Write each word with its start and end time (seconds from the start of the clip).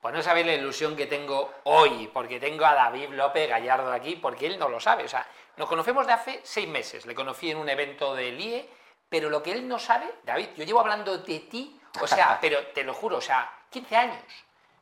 Pues 0.00 0.14
no 0.14 0.22
sabéis 0.22 0.46
la 0.46 0.54
ilusión 0.54 0.94
que 0.94 1.06
tengo 1.06 1.52
hoy, 1.64 2.08
porque 2.12 2.38
tengo 2.38 2.64
a 2.64 2.74
David 2.74 3.10
López 3.10 3.48
Gallardo 3.48 3.92
aquí, 3.92 4.14
porque 4.14 4.46
él 4.46 4.58
no 4.58 4.68
lo 4.68 4.78
sabe. 4.78 5.04
O 5.04 5.08
sea, 5.08 5.26
nos 5.56 5.68
conocemos 5.68 6.06
de 6.06 6.12
hace 6.12 6.40
seis 6.44 6.68
meses. 6.68 7.04
Le 7.04 7.16
conocí 7.16 7.50
en 7.50 7.58
un 7.58 7.68
evento 7.68 8.14
del 8.14 8.40
IE, 8.40 8.68
pero 9.08 9.28
lo 9.28 9.42
que 9.42 9.52
él 9.52 9.66
no 9.66 9.78
sabe, 9.78 10.06
David, 10.22 10.50
yo 10.56 10.64
llevo 10.64 10.80
hablando 10.80 11.18
de 11.18 11.40
ti, 11.40 11.80
o 12.00 12.06
sea, 12.06 12.38
pero 12.40 12.64
te 12.68 12.84
lo 12.84 12.94
juro, 12.94 13.16
o 13.16 13.20
sea, 13.20 13.50
15 13.70 13.96
años. 13.96 14.22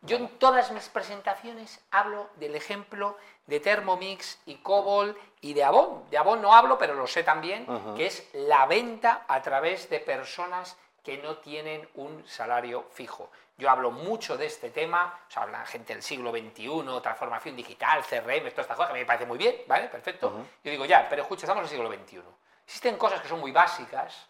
Yo 0.03 0.19
en 0.19 0.29
todas 0.39 0.71
mis 0.71 0.89
presentaciones 0.91 1.81
hablo 1.91 2.29
del 2.37 2.55
ejemplo 2.55 3.17
de 3.47 3.59
Thermomix 3.59 4.39
y 4.45 4.57
Cobol 4.57 5.19
y 5.41 5.55
de 5.55 5.65
Avon. 5.65 6.09
De 6.11 6.19
Avon 6.19 6.43
no 6.43 6.55
hablo, 6.55 6.77
pero 6.77 6.95
lo 6.95 7.07
sé 7.07 7.25
también, 7.25 7.67
que 7.97 8.07
es 8.07 8.29
la 8.35 8.67
venta 8.67 9.25
a 9.27 9.41
través 9.41 9.89
de 9.89 9.99
personas 9.99 10.77
que 11.07 11.19
no 11.19 11.37
tienen 11.37 11.89
un 11.95 12.27
salario 12.27 12.89
fijo. 12.93 13.31
Yo 13.57 13.71
hablo 13.71 13.93
mucho 13.93 14.37
de 14.37 14.47
este 14.47 14.71
tema, 14.71 15.21
o 15.29 15.31
sea, 15.31 15.45
habla 15.45 15.65
gente 15.65 15.93
del 15.93 16.03
siglo 16.03 16.33
XXI, 16.33 17.01
transformación 17.01 17.55
digital, 17.55 18.03
CRM, 18.03 18.51
todas 18.51 18.59
estas 18.59 18.77
cosas, 18.77 18.89
que 18.89 18.99
me 18.99 19.07
parece 19.07 19.25
muy 19.25 19.39
bien, 19.39 19.55
¿vale? 19.69 19.87
Perfecto. 19.87 20.45
Yo 20.65 20.71
digo, 20.73 20.85
ya, 20.85 21.09
pero 21.09 21.23
escucha, 21.23 21.45
estamos 21.45 21.61
en 21.61 21.65
el 21.67 21.71
siglo 21.71 22.05
XXI. 22.05 22.23
Existen 22.65 22.97
cosas 22.97 23.21
que 23.21 23.29
son 23.29 23.39
muy 23.39 23.53
básicas, 23.53 24.27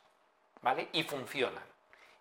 ¿vale? 0.61 0.91
Y 0.93 1.03
funcionan. 1.05 1.65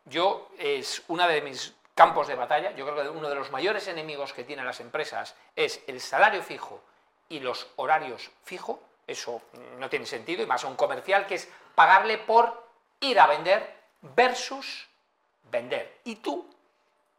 Yo, 0.05 0.47
es 0.57 1.03
una 1.09 1.27
de 1.27 1.41
mis 1.41 1.75
campos 1.93 2.29
de 2.29 2.35
batalla. 2.35 2.71
Yo 2.71 2.85
creo 2.85 3.03
que 3.03 3.09
uno 3.09 3.27
de 3.27 3.35
los 3.35 3.51
mayores 3.51 3.89
enemigos 3.89 4.31
que 4.31 4.45
tienen 4.45 4.65
las 4.65 4.79
empresas 4.79 5.35
es 5.53 5.83
el 5.87 5.99
salario 5.99 6.41
fijo 6.41 6.81
y 7.27 7.41
los 7.41 7.67
horarios 7.75 8.31
fijos. 8.45 8.79
Eso 9.05 9.41
no 9.79 9.89
tiene 9.89 10.05
sentido, 10.05 10.43
y 10.43 10.45
más 10.45 10.63
a 10.63 10.67
un 10.67 10.77
comercial 10.77 11.27
que 11.27 11.35
es 11.35 11.49
pagarle 11.75 12.19
por 12.19 12.63
ir 13.01 13.19
a 13.19 13.27
vender 13.27 13.75
versus 14.15 14.87
vender. 15.51 16.01
Y 16.03 16.17
tú, 16.17 16.49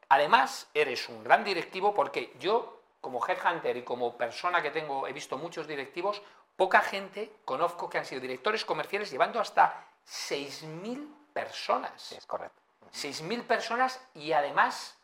además, 0.09 0.69
eres 0.75 1.09
un 1.09 1.25
gran 1.25 1.45
directivo 1.45 1.95
porque 1.95 2.35
yo, 2.39 2.81
como 3.01 3.25
headhunter 3.27 3.77
y 3.77 3.83
como 3.83 4.17
persona 4.17 4.63
que 4.63 4.71
tengo, 4.71 5.07
he 5.07 5.13
visto 5.13 5.39
muchos 5.39 5.67
directivos, 5.67 6.23
poca 6.57 6.81
gente 6.81 7.33
conozco 7.45 7.89
que 7.89 7.99
han 7.99 8.05
sido 8.05 8.21
directores 8.21 8.65
comerciales 8.65 9.11
llevando 9.11 9.41
hasta 9.41 9.85
6.000 10.07 11.09
personas. 11.33 12.13
es 12.13 12.27
correcto. 12.27 12.61
6.000 12.93 13.43
personas 13.43 14.01
y 14.15 14.33
además 14.33 14.97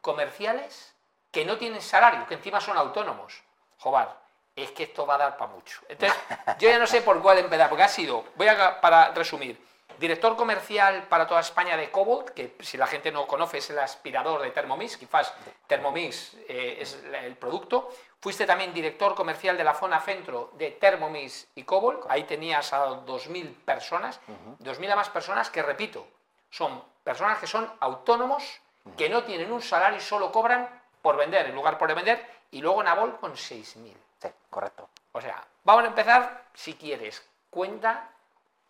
comerciales 0.00 0.94
que 1.30 1.44
no 1.44 1.58
tienen 1.58 1.82
salario, 1.82 2.26
que 2.26 2.34
encima 2.34 2.60
son 2.60 2.76
autónomos. 2.76 3.42
Jobar, 3.78 4.18
es 4.56 4.72
que 4.72 4.84
esto 4.84 5.06
va 5.06 5.14
a 5.14 5.18
dar 5.18 5.36
para 5.36 5.52
mucho. 5.52 5.80
Entonces, 5.88 6.18
yo 6.58 6.68
ya 6.68 6.78
no 6.78 6.86
sé 6.86 7.02
por 7.02 7.20
cuál 7.22 7.38
empezar, 7.38 7.68
porque 7.68 7.84
ha 7.84 7.88
sido, 7.88 8.24
voy 8.34 8.48
a, 8.48 8.80
para 8.80 9.12
resumir, 9.12 9.62
director 9.98 10.36
comercial 10.36 11.04
para 11.08 11.26
toda 11.26 11.40
España 11.40 11.76
de 11.76 11.90
Cobalt, 11.90 12.30
que 12.30 12.56
si 12.60 12.76
la 12.76 12.86
gente 12.86 13.10
no 13.10 13.26
conoce 13.26 13.58
es 13.58 13.70
el 13.70 13.78
aspirador 13.78 14.42
de 14.42 14.50
Thermomix, 14.50 14.96
quizás 14.96 15.34
Thermomix 15.66 16.34
eh, 16.48 16.78
es 16.80 17.02
el 17.22 17.36
producto. 17.36 17.90
Fuiste 18.20 18.46
también 18.46 18.72
director 18.72 19.14
comercial 19.14 19.56
de 19.56 19.64
la 19.64 19.74
zona 19.74 20.00
centro 20.00 20.50
de 20.54 20.72
Thermomix 20.72 21.48
y 21.54 21.62
Cobalt, 21.64 22.04
ahí 22.08 22.24
tenías 22.24 22.72
a 22.72 22.86
2.000 22.88 23.54
personas, 23.64 24.20
2.000 24.60 24.92
a 24.92 24.96
más 24.96 25.08
personas 25.08 25.50
que, 25.50 25.62
repito, 25.62 26.06
son 26.50 26.82
personas 27.04 27.38
que 27.38 27.46
son 27.46 27.70
autónomos, 27.80 28.60
que 28.96 29.08
no 29.08 29.22
tienen 29.24 29.52
un 29.52 29.62
salario 29.62 29.98
y 29.98 30.00
solo 30.00 30.32
cobran 30.32 30.68
por 31.02 31.16
vender, 31.16 31.46
en 31.46 31.54
lugar 31.54 31.78
por 31.78 31.94
vender, 31.94 32.26
y 32.50 32.60
luego 32.60 32.82
Nabol 32.82 33.18
con 33.18 33.32
6.000. 33.32 33.94
Sí, 34.20 34.28
correcto. 34.50 34.88
O 35.12 35.20
sea, 35.20 35.44
vamos 35.62 35.84
a 35.84 35.88
empezar, 35.88 36.44
si 36.54 36.74
quieres, 36.74 37.28
cuenta 37.50 38.10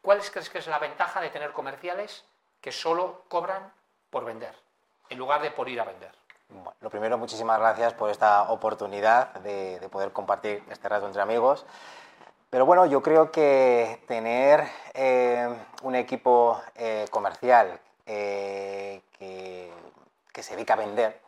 cuál 0.02 0.20
crees 0.20 0.50
que 0.50 0.58
es 0.58 0.66
la 0.66 0.78
ventaja 0.78 1.20
de 1.20 1.30
tener 1.30 1.52
comerciales 1.52 2.24
que 2.60 2.72
solo 2.72 3.22
cobran 3.28 3.72
por 4.10 4.24
vender, 4.24 4.54
en 5.08 5.18
lugar 5.18 5.42
de 5.42 5.50
por 5.50 5.68
ir 5.68 5.80
a 5.80 5.84
vender. 5.84 6.12
Lo 6.80 6.88
primero, 6.88 7.18
muchísimas 7.18 7.58
gracias 7.58 7.92
por 7.92 8.10
esta 8.10 8.50
oportunidad 8.50 9.34
de, 9.40 9.86
poder 9.90 10.12
compartir 10.12 10.62
este 10.70 10.88
rato 10.88 11.06
entre 11.06 11.20
amigos. 11.20 11.66
Pero 12.48 12.64
bueno, 12.64 12.86
yo 12.86 13.02
creo 13.02 13.30
que 13.30 14.02
tener 14.08 14.66
eh, 14.94 15.54
un 15.82 15.94
equipo 15.94 16.60
eh, 16.74 17.06
comercial 17.10 17.78
eh, 18.06 19.02
que, 19.18 19.72
se 20.42 20.54
dedica 20.54 20.74
a 20.74 20.76
vender, 20.76 21.20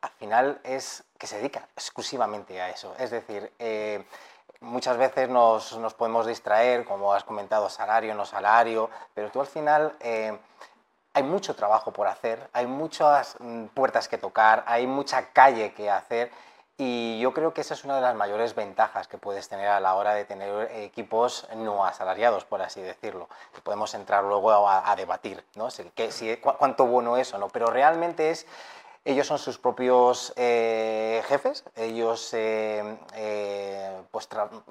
al 0.00 0.10
final 0.10 0.60
es 0.64 1.04
que 1.16 1.28
se 1.28 1.38
dedica 1.38 1.68
exclusivamente 1.76 2.60
a 2.60 2.68
eso. 2.68 2.94
Es 2.98 3.12
decir, 3.12 3.52
muchas 4.64 4.96
veces 4.96 5.28
nos, 5.28 5.72
podemos 5.96 6.26
distraer, 6.26 6.84
como 6.84 7.12
has 7.12 7.24
comentado, 7.24 7.68
salario, 7.68 8.14
no 8.14 8.24
salario, 8.24 8.90
pero 9.14 9.30
tú 9.30 9.40
al 9.40 9.46
final 9.46 9.94
eh, 10.00 10.36
hay 11.12 11.22
mucho 11.22 11.54
trabajo 11.54 11.92
por 11.92 12.08
hacer, 12.08 12.48
hay 12.52 12.66
muchas 12.66 13.36
mm, 13.38 13.66
puertas 13.66 14.08
que 14.08 14.18
tocar, 14.18 14.64
hay 14.66 14.86
mucha 14.86 15.30
calle 15.30 15.72
que 15.72 15.90
hacer 15.90 16.30
y 16.76 17.20
yo 17.20 17.32
creo 17.32 17.54
que 17.54 17.60
esa 17.60 17.74
es 17.74 17.84
una 17.84 17.94
de 17.96 18.00
las 18.00 18.16
mayores 18.16 18.56
ventajas 18.56 19.06
que 19.06 19.16
puedes 19.16 19.48
tener 19.48 19.68
a 19.68 19.78
la 19.78 19.94
hora 19.94 20.12
de 20.12 20.24
tener 20.24 20.72
equipos 20.72 21.46
no 21.54 21.84
asalariados, 21.84 22.44
por 22.44 22.62
así 22.62 22.82
decirlo. 22.82 23.28
Podemos 23.62 23.94
entrar 23.94 24.24
luego 24.24 24.68
a, 24.68 24.96
debatir, 24.96 25.44
¿no? 25.54 25.70
Si, 25.70 25.88
si, 26.10 26.36
cuánto 26.38 26.86
bueno 26.86 27.16
es 27.16 27.32
o 27.32 27.38
no, 27.38 27.48
pero 27.48 27.68
realmente 27.68 28.30
es 28.30 28.44
ellos 29.04 29.26
son 29.26 29.38
sus 29.38 29.58
propios 29.58 30.32
eh, 30.36 31.22
jefes, 31.28 31.64
ellos 31.76 32.32
eh, 32.34 32.96
eh, 33.14 34.02
pues 34.10 34.28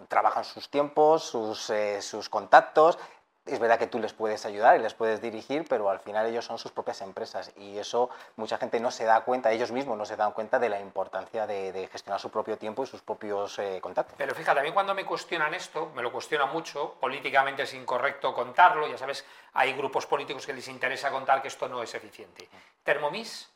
trabajan 0.07 0.43
sus 0.43 0.69
tiempos, 0.69 1.23
sus, 1.23 1.71
sus, 1.99 2.29
contactos, 2.29 2.97
es 3.45 3.59
verdad 3.59 3.77
que 3.77 3.87
tú 3.87 3.99
les 3.99 4.13
puedes 4.13 4.45
ayudar 4.45 4.79
y 4.79 4.81
les 4.81 4.93
puedes 4.93 5.21
dirigir, 5.21 5.65
pero 5.67 5.89
al 5.89 5.99
final 5.99 6.25
ellos 6.25 6.45
son 6.45 6.57
sus 6.57 6.71
propias 6.71 7.01
empresas 7.01 7.51
y 7.57 7.77
eso 7.77 8.09
mucha 8.37 8.57
gente 8.57 8.79
no 8.79 8.89
se 8.89 9.03
da 9.03 9.21
cuenta, 9.21 9.51
ellos 9.51 9.71
mismos 9.71 9.97
no 9.97 10.05
se 10.05 10.15
dan 10.15 10.31
cuenta 10.31 10.59
de 10.59 10.69
la 10.69 10.79
importancia 10.79 11.45
de, 11.45 11.89
gestionar 11.91 12.21
su 12.21 12.29
propio 12.29 12.57
tiempo 12.57 12.83
y 12.83 12.87
sus 12.87 13.01
propios 13.01 13.59
eh, 13.59 13.79
contactos. 13.81 14.15
Pero 14.17 14.33
fíjate, 14.33 14.61
a 14.61 14.63
mí 14.63 14.71
cuando 14.71 14.93
me 14.93 15.05
cuestionan 15.05 15.53
esto, 15.53 15.91
me 15.93 16.01
lo 16.01 16.11
cuestionan 16.11 16.51
mucho, 16.53 16.95
políticamente 16.99 17.63
es 17.63 17.73
incorrecto 17.73 18.33
contarlo, 18.33 18.87
ya 18.87 18.97
sabes, 18.97 19.25
hay 19.53 19.73
grupos 19.73 20.05
políticos 20.05 20.45
que 20.45 20.53
les 20.53 20.67
interesa 20.69 21.11
contar 21.11 21.41
que 21.41 21.49
esto 21.49 21.67
no 21.67 21.83
es 21.83 21.93
eficiente. 21.93 22.47
Thermomix 22.83 23.49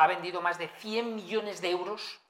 ha 0.00 0.06
vendido 0.06 0.40
más 0.40 0.56
de 0.56 0.66
100 0.66 1.14
millones 1.14 1.60
de 1.60 1.70
euros 1.70 2.20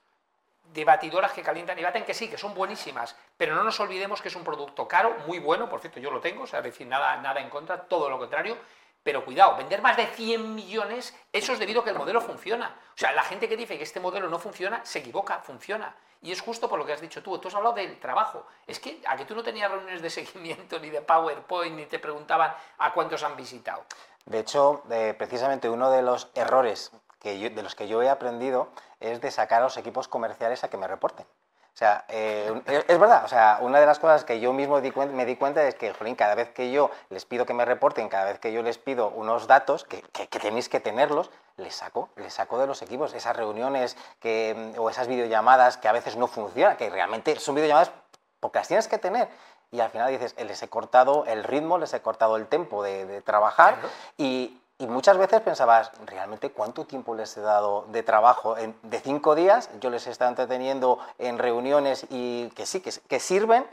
de 0.73 0.85
batidoras 0.85 1.33
que 1.33 1.43
calientan 1.43 1.79
y 1.79 1.85
baten, 1.85 2.05
que 2.05 2.15
sí, 2.15 2.29
que 2.29 2.37
son 2.37 2.53
buenísimas, 2.53 3.15
pero 3.37 3.55
no 3.55 3.63
nos 3.63 3.79
olvidemos 3.79 4.21
que 4.21 4.27
es 4.27 4.35
un 4.35 4.43
producto 4.43 4.89
caro, 4.89 5.17
muy 5.29 5.39
bueno, 5.39 5.69
por 5.69 5.81
cierto, 5.81 6.01
yo 6.01 6.11
lo 6.11 6.21
tengo, 6.21 6.43
o 6.43 6.47
sea, 6.49 6.63
decir, 6.63 6.89
nada, 6.89 7.17
nada 7.19 7.41
en 7.41 7.49
contra, 7.49 7.83
todo 7.83 8.11
lo 8.11 8.19
contrario, 8.19 8.57
pero 9.05 9.25
cuidado, 9.25 9.57
vender 9.57 9.83
más 9.83 9.97
de 9.97 10.07
100 10.07 10.53
millones, 10.53 11.17
eso 11.33 11.53
es 11.53 11.61
debido 11.61 11.81
a 11.81 11.85
que 11.85 11.91
el 11.91 11.97
modelo 11.97 12.21
funciona. 12.21 12.77
O 12.89 12.99
sea, 12.99 13.13
la 13.13 13.23
gente 13.23 13.49
que 13.49 13.57
dice 13.57 13.79
que 13.79 13.85
este 13.85 14.01
modelo 14.01 14.29
no 14.29 14.41
funciona, 14.41 14.85
se 14.85 14.99
equivoca, 14.99 15.39
funciona. 15.39 15.95
Y 16.23 16.33
es 16.33 16.41
justo 16.41 16.69
por 16.69 16.79
lo 16.79 16.85
que 16.85 16.93
has 16.93 17.01
dicho 17.01 17.23
tú, 17.23 17.39
tú 17.39 17.49
has 17.49 17.55
hablado 17.55 17.77
del 17.77 17.99
trabajo. 17.99 18.47
Es 18.67 18.81
que 18.81 19.01
a 19.07 19.17
que 19.17 19.25
tú 19.25 19.35
no 19.35 19.45
tenías 19.45 19.71
reuniones 19.71 20.03
de 20.03 20.11
seguimiento, 20.11 20.81
ni 20.81 20.91
de 20.91 21.03
PowerPoint, 21.03 21.77
ni 21.77 21.87
te 21.87 22.01
preguntaban 22.01 22.53
a 22.79 22.93
cuántos 22.93 23.23
han 23.23 23.37
visitado. 23.37 23.85
De 24.27 24.41
hecho, 24.41 24.83
eh, 24.91 25.15
precisamente 25.17 25.71
uno 25.71 25.91
de 25.91 26.03
los 26.03 26.29
errores 26.35 26.93
de 27.23 27.63
los 27.63 27.75
que 27.75 27.89
yo 27.89 28.03
he 28.03 28.09
aprendido 28.09 28.69
es 28.99 29.21
de 29.21 29.31
sacar 29.31 29.61
a 29.61 29.65
los 29.65 29.77
equipos 29.77 30.09
comerciales 30.09 30.65
a 30.65 30.69
que 30.69 30.77
me 30.77 30.89
reporten. 30.89 31.27
O 31.73 31.79
sea, 31.81 32.05
eh, 32.09 32.85
es 32.89 32.99
verdad, 32.99 33.25
o 33.25 33.29
sea, 33.29 33.59
una 33.63 33.81
de 33.81 33.87
las 33.87 33.99
cosas 33.99 34.25
que 34.25 34.41
yo 34.41 34.53
mismo 34.53 34.81
me 34.81 35.25
di 35.25 35.37
cuenta 35.37 35.67
es 35.67 35.75
que, 35.77 35.95
jolín, 35.95 36.17
cada 36.17 36.35
vez 36.35 36.51
que 36.51 36.73
yo 36.73 36.91
les 37.11 37.25
pido 37.25 37.47
que 37.47 37.55
me 37.55 37.65
reporten, 37.65 38.09
cada 38.09 38.25
vez 38.25 38.39
que 38.39 38.53
yo 38.53 38.63
les 38.63 38.77
pido 38.77 39.09
unos 39.09 39.47
datos, 39.47 39.85
que, 39.85 40.03
tenéis 40.27 40.69
que 40.69 40.81
tenerlos, 40.81 41.31
les 41.57 41.75
saco, 41.75 42.11
les 42.17 42.35
saco 42.35 42.59
de 42.59 42.67
los 42.67 42.83
equipos. 42.83 43.15
Esas 43.15 43.37
reuniones 43.37 43.97
que, 44.19 44.75
o 44.77 44.91
esas 44.91 45.07
videollamadas 45.07 45.77
que 45.77 45.89
a 45.89 45.93
veces 45.93 46.17
no 46.17 46.27
funcionan, 46.27 46.77
que 46.77 46.91
realmente 46.91 47.39
son 47.39 47.55
videollamadas 47.55 47.93
porque 48.41 48.59
las 48.59 48.69
tienes 48.69 48.89
que 48.89 48.99
tener. 48.99 49.29
Y 49.71 49.81
al 49.81 49.91
final 49.91 50.11
dices, 50.11 50.35
les 50.39 50.63
he 50.63 50.69
cortado 50.69 51.25
el 51.27 51.45
ritmo, 51.45 51.79
les 51.79 51.95
he 51.95 52.03
cortado 52.03 52.37
el 52.37 52.47
tiempo 52.49 52.83
de, 52.83 53.23
trabajar 53.23 53.77
y, 54.19 54.61
y 54.81 54.87
muchas 54.87 55.19
veces 55.19 55.43
pensabas, 55.43 55.93
¿realmente 56.07 56.51
cuánto 56.51 56.87
tiempo 56.87 57.15
les 57.15 57.37
he 57.37 57.43
dado 57.43 57.85
de 57.89 58.03
trabajo? 58.03 58.55
de 58.55 59.01
cinco 59.01 59.35
días 59.35 59.69
yo 59.79 59.91
les 59.91 60.07
he 60.07 60.11
estado 60.11 60.31
entreteniendo 60.31 60.99
en 61.19 61.39
reuniones 61.39 62.07
y 62.09 62.49
que 62.51 62.65
sí, 62.65 62.81
que, 62.81 63.21
sirven, 63.21 63.67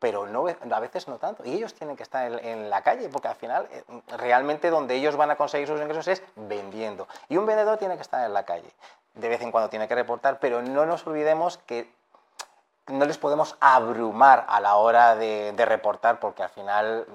pero 0.00 0.26
a 0.26 0.80
veces 0.80 1.06
no 1.06 1.18
tanto. 1.18 1.44
Y 1.44 1.52
ellos 1.52 1.72
tienen 1.74 1.96
que 1.96 2.02
estar 2.02 2.32
en, 2.44 2.68
la 2.68 2.82
calle, 2.82 3.08
porque 3.08 3.28
al 3.28 3.36
final 3.36 3.68
eh, 3.70 3.84
realmente 4.18 4.70
donde 4.70 4.96
ellos 4.96 5.14
van 5.14 5.30
a 5.30 5.36
conseguir 5.36 5.68
sus 5.68 5.80
ingresos 5.80 6.08
es 6.08 6.22
vendiendo. 6.34 7.06
Y 7.28 7.36
un 7.36 7.46
vendedor 7.46 7.78
tiene 7.78 7.94
que 7.94 8.02
estar 8.02 8.26
en 8.26 8.32
la 8.32 8.44
calle. 8.44 8.70
De 9.14 9.28
vez 9.28 9.40
en 9.42 9.52
cuando 9.52 9.70
tiene 9.70 9.86
que 9.86 9.94
reportar, 9.94 10.40
pero 10.40 10.62
no 10.62 10.84
nos 10.84 11.06
olvidemos 11.06 11.58
que 11.58 11.94
no 12.88 13.04
les 13.04 13.18
podemos 13.18 13.56
abrumar 13.60 14.46
a 14.48 14.58
la 14.58 14.74
hora 14.74 15.14
de 15.14 15.64
reportar, 15.64 16.18
porque 16.18 16.42
al 16.42 16.48
final 16.48 17.06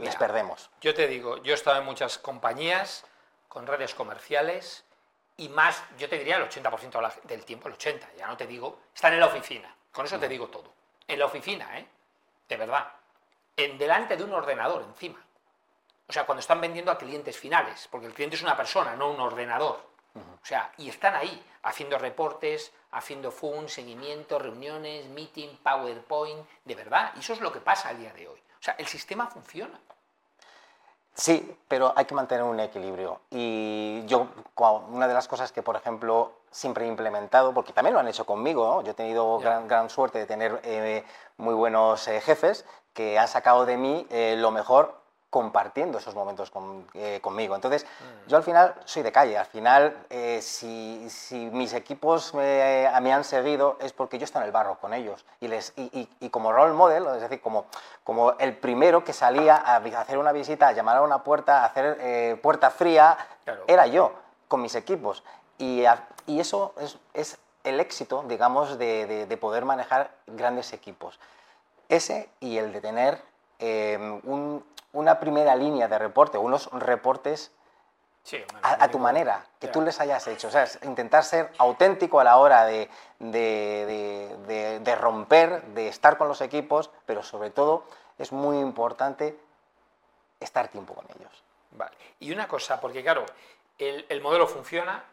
les 0.00 0.16
perdemos. 0.16 0.70
Yo 0.80 0.94
te 0.94 1.06
digo, 1.06 1.38
yo 1.42 1.52
he 1.52 1.54
estado 1.54 1.78
en 1.78 1.84
muchas 1.84 2.18
compañías 2.18 3.04
con 3.48 3.66
redes 3.66 3.94
comerciales 3.94 4.84
y 5.36 5.48
más, 5.48 5.82
yo 5.98 6.08
te 6.08 6.18
diría 6.18 6.36
el 6.36 6.48
80% 6.48 7.22
del 7.24 7.44
tiempo, 7.44 7.68
el 7.68 7.76
80%, 7.76 8.16
ya 8.16 8.26
no 8.26 8.36
te 8.36 8.46
digo, 8.46 8.80
están 8.94 9.14
en 9.14 9.20
la 9.20 9.26
oficina. 9.26 9.74
Con 9.92 10.04
eso 10.04 10.18
te 10.18 10.28
digo 10.28 10.48
todo. 10.48 10.72
En 11.08 11.18
la 11.18 11.26
oficina, 11.26 11.78
¿eh? 11.78 11.86
De 12.48 12.56
verdad. 12.56 12.92
En 13.56 13.78
delante 13.78 14.16
de 14.16 14.24
un 14.24 14.32
ordenador 14.32 14.82
encima. 14.82 15.24
O 16.06 16.12
sea, 16.12 16.26
cuando 16.26 16.40
están 16.40 16.60
vendiendo 16.60 16.90
a 16.90 16.98
clientes 16.98 17.38
finales, 17.38 17.88
porque 17.90 18.06
el 18.06 18.14
cliente 18.14 18.36
es 18.36 18.42
una 18.42 18.56
persona, 18.56 18.96
no 18.96 19.10
un 19.10 19.20
ordenador. 19.20 19.90
O 20.14 20.44
sea, 20.44 20.72
y 20.76 20.88
están 20.88 21.14
ahí, 21.14 21.44
haciendo 21.62 21.98
reportes, 21.98 22.72
haciendo 22.90 23.30
FUN, 23.30 23.68
seguimiento, 23.68 24.38
reuniones, 24.38 25.06
meeting, 25.06 25.56
PowerPoint, 25.62 26.48
de 26.64 26.74
verdad. 26.74 27.12
Y 27.16 27.20
eso 27.20 27.32
es 27.32 27.40
lo 27.40 27.52
que 27.52 27.60
pasa 27.60 27.90
al 27.90 27.98
día 27.98 28.12
de 28.12 28.26
hoy. 28.26 28.38
O 28.38 28.62
sea, 28.62 28.74
el 28.74 28.86
sistema 28.86 29.28
funciona. 29.28 29.80
Sí, 31.20 31.54
pero 31.68 31.92
hay 31.96 32.06
que 32.06 32.14
mantener 32.14 32.44
un 32.44 32.58
equilibrio. 32.60 33.20
Y 33.30 34.06
yo, 34.06 34.28
una 34.88 35.06
de 35.06 35.12
las 35.12 35.28
cosas 35.28 35.52
que, 35.52 35.62
por 35.62 35.76
ejemplo, 35.76 36.32
siempre 36.50 36.86
he 36.86 36.88
implementado, 36.88 37.52
porque 37.52 37.74
también 37.74 37.92
lo 37.92 38.00
han 38.00 38.08
hecho 38.08 38.24
conmigo, 38.24 38.80
yo 38.80 38.92
he 38.92 38.94
tenido 38.94 39.38
gran, 39.38 39.68
gran, 39.68 39.90
suerte 39.90 40.18
de 40.18 40.24
tener 40.24 40.62
eh, 40.64 41.04
muy 41.36 41.52
buenos 41.52 42.08
eh, 42.08 42.22
jefes 42.22 42.64
que 42.94 43.18
han 43.18 43.28
sacado 43.28 43.66
de 43.66 43.76
mí 43.76 44.06
eh, 44.08 44.34
lo 44.38 44.50
mejor 44.50 44.99
compartiendo 45.30 45.98
esos 45.98 46.14
momentos 46.16 46.52
eh, 46.94 47.20
conmigo. 47.22 47.54
Entonces, 47.54 47.84
mm. 47.84 48.28
yo 48.28 48.36
al 48.36 48.42
final 48.42 48.74
soy 48.84 49.02
de 49.02 49.12
calle, 49.12 49.38
al 49.38 49.46
final 49.46 50.04
eh, 50.10 50.40
si, 50.42 51.08
mis 51.52 51.72
equipos 51.72 52.34
me, 52.34 52.86
han 52.86 53.24
seguido 53.24 53.78
es 53.80 53.92
porque 53.92 54.18
yo 54.18 54.24
estoy 54.24 54.40
en 54.40 54.46
el 54.46 54.52
barro 54.52 54.78
con 54.80 54.92
ellos 54.92 55.24
y, 55.40 55.46
les, 55.46 55.72
y, 55.76 56.28
como 56.30 56.52
role 56.52 56.74
model, 56.74 57.06
es 57.14 57.22
decir, 57.22 57.40
como, 57.40 57.66
como 58.02 58.32
el 58.32 58.56
primero 58.56 59.04
que 59.04 59.12
salía 59.12 59.56
a 59.56 59.76
hacer 59.76 60.18
una 60.18 60.32
visita, 60.32 60.68
a 60.68 60.72
llamar 60.72 60.96
a 60.96 61.02
una 61.02 61.22
puerta, 61.22 61.62
a 61.62 61.66
hacer 61.66 61.96
eh, 62.00 62.38
puerta 62.42 62.70
fría, 62.70 63.16
era 63.68 63.86
yo 63.86 64.12
con 64.48 64.60
mis 64.60 64.74
equipos. 64.74 65.22
Y, 65.58 65.84
y 66.26 66.40
eso 66.40 66.74
es, 66.80 66.98
es, 67.14 67.38
el 67.62 67.78
éxito, 67.78 68.24
digamos, 68.26 68.78
de, 68.78 69.26
de 69.26 69.36
poder 69.36 69.66
manejar 69.66 70.10
grandes 70.26 70.72
equipos. 70.72 71.20
Ese 71.90 72.30
y 72.40 72.56
el 72.56 72.72
de 72.72 72.80
tener 72.80 73.29
un, 73.60 74.64
una 74.92 75.20
primera 75.20 75.54
línea 75.54 75.88
de 75.88 75.98
reporte, 75.98 76.38
unos 76.38 76.70
reportes 76.72 77.52
a, 78.62 78.88
tu 78.88 78.98
manera, 78.98 79.46
que 79.58 79.68
tú 79.68 79.80
les 79.80 79.98
hayas 80.00 80.26
hecho. 80.28 80.48
O 80.48 80.50
sea, 80.50 80.66
intentar 80.82 81.24
ser 81.24 81.50
auténtico 81.58 82.20
a 82.20 82.24
la 82.24 82.36
hora 82.36 82.64
de, 82.64 82.88
de, 83.18 84.96
romper, 84.96 85.62
de 85.68 85.88
estar 85.88 86.16
con 86.16 86.28
los 86.28 86.40
equipos, 86.40 86.90
pero 87.06 87.22
sobre 87.22 87.50
todo 87.50 87.84
es 88.18 88.32
muy 88.32 88.58
importante 88.58 89.38
estar 90.38 90.68
tiempo 90.68 90.94
con 90.94 91.06
ellos. 91.16 91.42
Vale. 91.72 91.96
Y 92.20 92.32
una 92.32 92.46
cosa, 92.46 92.80
porque 92.80 93.02
claro, 93.02 93.24
el, 93.78 94.20
modelo 94.20 94.46
funciona, 94.46 95.04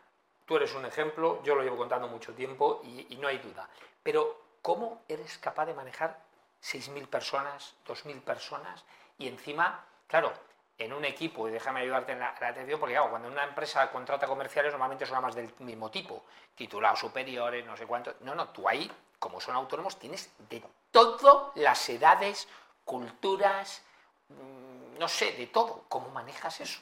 tú 0.46 0.58
eres 0.58 0.74
un 0.76 0.86
ejemplo, 0.86 1.42
yo 1.44 1.56
lo 1.56 1.64
llevo 1.64 1.78
contando 1.78 2.08
mucho 2.08 2.34
tiempo 2.34 2.82
y, 2.84 3.08
y 3.10 3.18
no 3.18 3.28
hay 3.28 3.38
duda. 3.38 3.68
Pero, 4.04 4.42
¿cómo 4.62 5.02
eres 5.08 5.38
capaz 5.38 5.66
de 5.66 5.74
manejar 5.74 6.27
6.000 6.62 7.08
personas, 7.08 7.76
2.000 7.86 8.22
personas? 8.22 8.84
Y 9.18 9.28
encima, 9.28 9.86
claro, 10.08 10.34
en 10.78 10.94
un 10.94 11.06
equipo, 11.06 11.48
y 11.48 11.52
déjame 11.52 11.82
ayudarte 11.82 12.12
en 12.12 12.20
la, 12.20 12.30
atención, 12.30 12.80
porque 12.80 12.94
claro, 12.94 13.10
cuando 13.10 13.28
una 13.28 13.44
empresa 13.44 13.90
contrata 13.92 14.28
comerciales 14.28 14.72
normalmente 14.72 15.06
son 15.06 15.22
más 15.22 15.34
del 15.34 15.52
mismo 15.60 15.90
tipo, 15.90 16.24
titulados 16.56 17.00
superiores, 17.00 17.66
no 17.66 17.76
sé 17.76 17.88
cuánto. 17.88 18.16
No, 18.22 18.36
no, 18.36 18.50
tú 18.50 18.68
ahí, 18.68 18.92
como 19.18 19.42
son 19.42 19.56
autónomos, 19.56 19.98
tienes 19.98 20.32
de 20.50 20.62
todas 20.92 21.56
las 21.56 21.90
edades, 21.90 22.48
culturas, 22.86 23.82
mm, 24.30 25.00
no 25.00 25.08
sé, 25.08 25.32
de 25.34 25.48
todo. 25.48 25.86
¿Cómo 25.90 26.10
manejas 26.10 26.62
eso? 26.62 26.80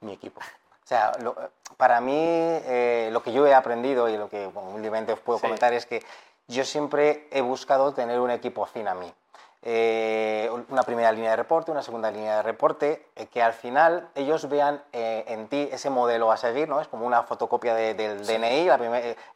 Mi 0.00 0.14
equipo. 0.14 0.40
O 0.40 0.86
sea, 0.86 1.12
para 1.76 2.00
mí 2.00 2.14
eh, 2.16 3.08
lo 3.12 3.22
que 3.22 3.32
yo 3.32 3.46
he 3.46 3.54
aprendido 3.54 4.08
y 4.08 4.16
lo 4.16 4.28
que 4.28 4.46
humildemente 4.46 5.12
os 5.12 5.20
puedo 5.20 5.38
comentar 5.38 5.72
es 5.72 5.86
que 5.86 6.02
yo 6.52 6.64
siempre 6.64 7.28
he 7.30 7.40
buscado 7.40 7.92
tener 7.94 8.20
un 8.20 8.30
equipo 8.30 8.64
afín 8.64 8.88
a 8.88 8.94
mí. 8.94 9.12
Eh, 9.64 10.50
una 10.70 10.82
primera 10.82 11.12
línea 11.12 11.30
de 11.30 11.36
reporte, 11.36 11.70
una 11.70 11.82
segunda 11.82 12.10
línea 12.10 12.36
de 12.36 12.42
reporte, 12.42 13.06
eh, 13.14 13.26
que 13.26 13.40
al 13.40 13.52
final 13.52 14.08
ellos 14.16 14.48
vean 14.48 14.82
eh, 14.92 15.24
en 15.28 15.46
ti 15.46 15.68
ese 15.70 15.88
modelo 15.88 16.32
a 16.32 16.36
seguir, 16.36 16.68
¿no? 16.68 16.80
Es 16.80 16.88
como 16.88 17.06
una 17.06 17.22
fotocopia 17.22 17.72
del 17.76 18.26
DNI, 18.26 18.68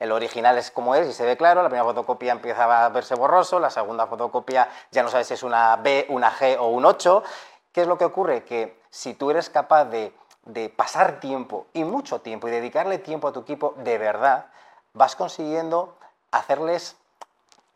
el 0.01 0.13
original 0.13 0.59
es 0.59 0.73
como 0.73 0.97
es 0.97 1.07
y 1.07 1.13
se 1.13 1.25
ve 1.25 1.37
claro, 1.37 1.63
la 1.63 1.69
primera 1.69 1.85
fotocopia 1.85 2.33
empieza 2.33 2.85
a 2.85 2.89
verse 2.89 3.15
borroso, 3.15 3.61
la 3.61 3.71
segunda 3.71 4.09
fotocopia 4.09 4.69
ya 4.91 5.05
no 5.05 5.11
sabes 5.11 5.29
si 5.29 5.35
es 5.35 5.45
una 5.45 5.77
B, 5.77 6.07
una 6.09 6.33
G 6.33 6.57
o 6.59 6.67
un 6.67 6.85
8. 6.85 7.23
¿Qué 7.71 7.83
es 7.83 7.87
lo 7.87 7.97
que 7.97 8.05
ocurre? 8.05 8.43
Que 8.43 8.81
si 8.91 9.15
tú 9.15 9.31
eres 9.31 9.49
capaz 9.49 9.85
de, 9.85 10.13
de 10.45 10.71
pasar 10.71 11.21
tiempo 11.21 11.67
y 11.73 11.85
mucho 11.85 12.21
tiempo 12.21 12.49
y 12.49 12.51
dedicarle 12.51 12.99
tiempo 12.99 13.29
a 13.29 13.33
tu 13.33 13.41
equipo 13.41 13.75
de 13.77 13.97
verdad, 13.97 14.47
vas 14.93 15.15
consiguiendo 15.15 15.97
hacerles 16.33 16.97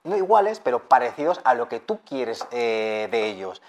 no 0.04 0.16
iguales, 0.16 0.60
pero 0.60 0.88
parecidos 0.88 1.40
a 1.44 1.54
lo 1.54 1.68
que 1.68 1.80
tú 1.80 2.00
quieres 2.04 2.46
eh, 2.50 3.08
de 3.10 3.26
ellos. 3.26 3.62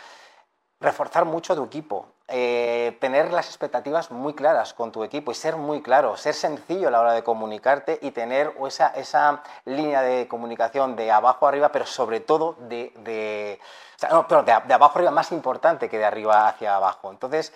Reforzar 0.80 1.26
mucho 1.26 1.56
tu 1.56 1.64
equipo, 1.64 2.08
eh, 2.28 2.98
tener 3.00 3.32
las 3.32 3.48
expectativas 3.48 4.10
muy 4.10 4.34
claras 4.34 4.74
con 4.74 4.92
tu 4.92 5.04
equipo 5.04 5.32
y 5.32 5.36
ser 5.36 5.58
muy 5.58 5.82
claro, 5.82 6.18
ser 6.18 6.34
sencillo 6.34 6.88
a 6.88 6.92
la 6.92 7.02
hora 7.02 7.14
de 7.14 7.24
comunicarte 7.24 8.00
y 8.02 8.12
tener 8.12 8.56
esa, 8.66 8.88
esa 8.88 9.44
línea 9.66 10.02
de 10.02 10.28
comunicación 10.28 10.96
de 10.96 11.12
abajo 11.12 11.48
arriba, 11.48 11.72
pero 11.72 11.86
sobre 11.86 12.20
todo 12.20 12.56
de, 12.58 12.94
de, 13.00 13.60
de, 14.00 14.74
abajo 14.74 14.98
arriba 14.98 15.12
más 15.12 15.32
importante 15.32 15.90
que 15.90 15.98
de 16.00 16.06
arriba 16.06 16.48
hacia 16.48 16.76
abajo. 16.76 17.12
Entonces, 17.12 17.54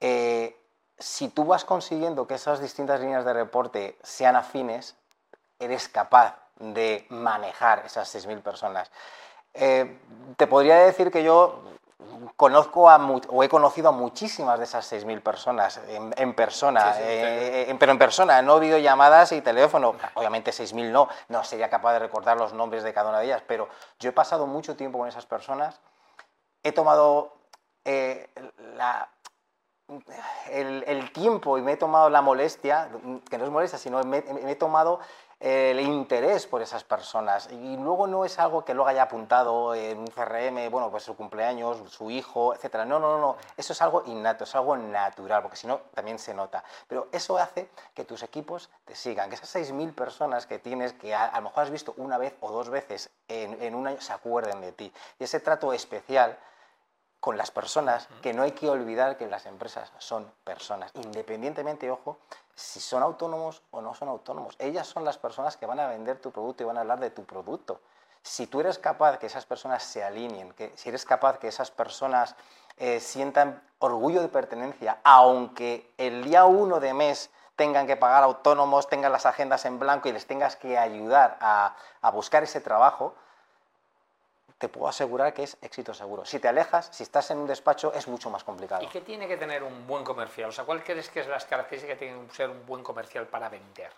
eh, 0.00 0.60
si 0.98 1.28
tú 1.28 1.44
vas 1.44 1.64
consiguiendo 1.64 2.26
que 2.26 2.34
esas 2.34 2.60
distintas 2.60 3.00
líneas 3.00 3.24
de 3.24 3.32
reporte 3.32 3.96
sean 4.02 4.36
afines, 4.36 4.96
eres 5.58 5.88
capaz 5.88 6.36
de 6.60 7.06
manejar 7.08 7.82
esas 7.86 8.14
6.000 8.14 8.42
personas. 8.42 8.90
Eh, 9.54 9.98
te 10.36 10.46
podría 10.46 10.76
decir 10.76 11.10
que 11.10 11.24
yo 11.24 11.62
conozco 12.36 12.88
a, 12.88 12.96
o 13.28 13.42
he 13.42 13.48
conocido 13.48 13.88
a 13.88 13.92
muchísimas 13.92 14.58
de 14.58 14.64
esas 14.64 14.90
6.000 14.92 15.22
personas 15.22 15.80
en, 15.88 16.34
persona, 16.34 16.94
eh, 16.98 17.74
pero 17.78 17.92
en 17.92 17.98
persona, 17.98 18.42
no 18.42 18.60
videollamadas 18.60 19.32
y 19.32 19.40
teléfono. 19.40 19.94
Obviamente 20.14 20.50
6.000 20.50 20.90
no, 20.90 21.08
no 21.28 21.44
sería 21.44 21.68
capaz 21.68 21.94
de 21.94 21.98
recordar 22.00 22.36
los 22.36 22.52
nombres 22.52 22.82
de 22.82 22.92
cada 22.92 23.10
una 23.10 23.18
de 23.20 23.26
ellas, 23.26 23.42
pero 23.46 23.68
yo 23.98 24.10
he 24.10 24.12
pasado 24.12 24.46
mucho 24.46 24.76
tiempo 24.76 24.98
con 24.98 25.08
esas 25.08 25.26
personas, 25.26 25.80
he 26.62 26.72
tomado 26.72 27.32
eh, 27.84 28.28
el, 30.50 31.12
tiempo 31.12 31.58
y 31.58 31.62
me 31.62 31.72
he 31.72 31.76
tomado 31.76 32.10
la 32.10 32.20
molestia, 32.20 32.88
que 33.28 33.38
no 33.38 33.44
es 33.44 33.50
molestia, 33.50 33.78
sino 33.78 34.02
me 34.04 34.22
he 34.50 34.56
tomado 34.56 35.00
el 35.40 35.80
interés 35.80 36.46
por 36.46 36.60
esas 36.60 36.84
personas. 36.84 37.48
Y 37.50 37.76
luego 37.78 38.06
no 38.06 38.24
es 38.24 38.38
algo 38.38 38.64
que 38.64 38.74
luego 38.74 38.88
haya 38.88 39.02
apuntado 39.02 39.74
en 39.74 39.98
un 39.98 40.06
CRM, 40.08 40.70
bueno, 40.70 40.90
pues 40.90 41.02
su 41.02 41.16
cumpleaños, 41.16 41.78
su 41.90 42.10
hijo, 42.10 42.54
etc. 42.54 42.84
No, 42.86 42.98
no, 42.98 43.18
no, 43.18 43.36
eso 43.56 43.72
es 43.72 43.80
algo 43.80 44.02
innato, 44.06 44.44
es 44.44 44.54
algo 44.54 44.76
natural, 44.76 45.42
porque 45.42 45.56
si 45.56 45.66
no, 45.66 45.78
también 45.94 46.18
se 46.18 46.34
nota. 46.34 46.62
Pero 46.86 47.08
eso 47.10 47.38
hace 47.38 47.70
que 47.94 48.04
tus 48.04 48.22
equipos 48.22 48.68
te 48.84 48.94
sigan, 48.94 49.30
que 49.30 49.36
esas 49.36 49.54
6.000 49.54 49.94
personas 49.94 50.46
que 50.46 50.58
tienes, 50.58 50.92
que 50.92 51.14
a, 51.14 51.32
lo 51.36 51.42
mejor 51.42 51.64
has 51.64 51.70
visto 51.70 51.94
una 51.96 52.18
vez 52.18 52.36
o 52.40 52.52
dos 52.52 52.68
veces 52.68 53.10
en, 53.26 53.60
en 53.62 53.74
un 53.74 53.86
año, 53.86 54.00
se 54.00 54.12
acuerden 54.12 54.60
de 54.60 54.72
ti. 54.72 54.92
Y 55.18 55.24
ese 55.24 55.40
trato 55.40 55.72
especial 55.72 56.38
con 57.20 57.36
las 57.36 57.50
personas, 57.50 58.08
que 58.22 58.32
no 58.32 58.42
hay 58.42 58.52
que 58.52 58.68
olvidar 58.68 59.18
que 59.18 59.26
las 59.26 59.44
empresas 59.44 59.92
son 59.98 60.32
personas, 60.42 60.90
independientemente, 60.94 61.90
ojo, 61.90 62.18
si 62.54 62.80
son 62.80 63.02
autónomos 63.02 63.62
o 63.70 63.82
no 63.82 63.94
son 63.94 64.08
autónomos. 64.08 64.56
Ellas 64.58 64.86
son 64.86 65.04
las 65.04 65.18
personas 65.18 65.56
que 65.58 65.66
van 65.66 65.80
a 65.80 65.88
vender 65.88 66.18
tu 66.18 66.30
producto 66.30 66.62
y 66.62 66.66
van 66.66 66.78
a 66.78 66.80
hablar 66.80 66.98
de 66.98 67.10
tu 67.10 67.24
producto. 67.24 67.80
Si 68.22 68.46
tú 68.46 68.60
eres 68.60 68.78
capaz 68.78 69.18
que 69.18 69.26
esas 69.26 69.44
personas 69.44 69.82
se 69.82 70.02
alineen, 70.02 70.52
que 70.52 70.72
si 70.76 70.88
eres 70.88 71.04
capaz 71.04 71.38
que 71.38 71.48
esas 71.48 71.70
personas 71.70 72.34
eh, 72.78 73.00
sientan 73.00 73.62
orgullo 73.78 74.22
de 74.22 74.28
pertenencia, 74.28 74.98
aunque 75.04 75.92
el 75.98 76.24
día 76.24 76.46
uno 76.46 76.80
de 76.80 76.94
mes 76.94 77.30
tengan 77.56 77.86
que 77.86 77.96
pagar 77.96 78.22
autónomos, 78.22 78.88
tengan 78.88 79.12
las 79.12 79.26
agendas 79.26 79.66
en 79.66 79.78
blanco 79.78 80.08
y 80.08 80.12
les 80.12 80.26
tengas 80.26 80.56
que 80.56 80.78
ayudar 80.78 81.36
a 81.40 82.10
buscar 82.12 82.42
ese 82.42 82.62
trabajo, 82.62 83.14
te 84.60 84.68
puedo 84.68 84.88
asegurar 84.88 85.32
que 85.32 85.42
es 85.42 85.56
éxito 85.62 85.94
seguro. 85.94 86.26
Si 86.26 86.38
te 86.38 86.46
alejas, 86.46 86.90
si 86.92 87.02
estás 87.02 87.30
en 87.30 87.38
un 87.38 87.46
despacho, 87.46 87.94
es 87.94 88.06
mucho 88.08 88.28
más 88.28 88.44
complicado. 88.44 88.82
¿Y 88.82 88.88
qué 88.88 89.00
tiene 89.00 89.26
que 89.26 89.38
tener 89.38 89.62
un 89.62 89.86
buen 89.86 90.04
comercial? 90.04 90.50
O 90.50 90.52
sea, 90.52 90.64
¿cuál 90.64 90.84
crees 90.84 91.08
que 91.08 91.20
es 91.20 91.26
las 91.28 91.46
características 91.46 91.98
que 91.98 92.04
tiene 92.04 92.26
que 92.26 92.34
ser 92.34 92.50
un 92.50 92.66
buen 92.66 92.84
comercial 92.84 93.26
para 93.26 93.48
vender? 93.48 93.90